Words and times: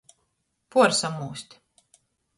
Puorsamūst. 0.75 1.57